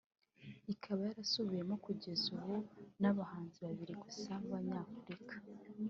ikaba 0.73 1.01
yarasubiwemo 1.07 1.75
kugeza 1.85 2.23
ubu 2.37 2.55
n’abahanzi 3.01 3.57
babiri 3.65 3.93
gusa 4.03 4.31
babanyafurika 4.49 5.35